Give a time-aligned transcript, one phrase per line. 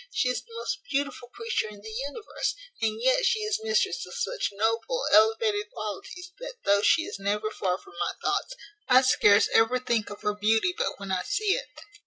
[0.11, 4.15] She is the most beautiful creature in the universe: and yet she is mistress of
[4.15, 7.67] such noble elevated qualities, that, though she is never from
[7.99, 8.55] my thoughts,
[8.87, 11.67] I scarce ever think of her beauty but when I see it."